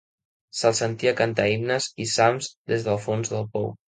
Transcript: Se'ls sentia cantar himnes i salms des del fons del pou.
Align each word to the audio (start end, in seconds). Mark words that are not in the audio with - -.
Se'ls 0.59 0.79
sentia 0.83 1.11
cantar 1.19 1.45
himnes 1.51 1.89
i 2.05 2.07
salms 2.13 2.49
des 2.73 2.87
del 2.89 2.99
fons 3.05 3.31
del 3.35 3.47
pou. 3.59 3.69